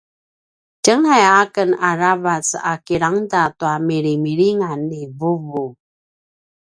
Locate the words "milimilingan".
3.87-4.79